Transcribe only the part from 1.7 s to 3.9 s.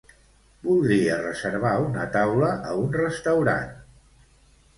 una taula a un restaurant.